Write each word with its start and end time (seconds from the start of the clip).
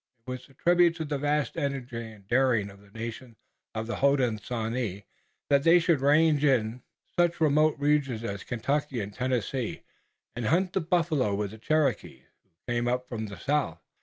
It 0.25 0.31
was 0.31 0.49
a 0.49 0.55
tribute 0.55 0.95
to 0.95 1.05
the 1.05 1.19
vast 1.19 1.55
energy 1.55 2.11
and 2.11 2.27
daring 2.27 2.71
of 2.71 2.81
the 2.81 2.89
nations 2.89 3.35
of 3.75 3.85
the 3.85 3.97
Hodenosaunee 3.97 5.03
that 5.51 5.61
they 5.61 5.77
should 5.77 6.01
range 6.01 6.43
in 6.43 6.81
such 7.15 7.39
remote 7.39 7.75
regions 7.77 8.23
as 8.23 8.43
Kentucky 8.43 8.99
and 8.99 9.13
Tennessee 9.13 9.83
and 10.35 10.47
hunt 10.47 10.73
the 10.73 10.81
buffalo 10.81 11.35
with 11.35 11.51
the 11.51 11.59
Cherokees, 11.59 12.23
who 12.41 12.49
came 12.73 12.87
up 12.87 13.07
from 13.07 13.27
the 13.27 13.37
south. 13.37 13.77